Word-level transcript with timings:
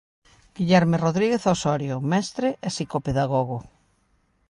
Guillerme 0.59 0.97
Rodríguez 1.05 1.43
Osorio, 1.53 1.95
mestre 2.15 2.49
e 2.65 2.67
psicopedagogo. 2.75 3.57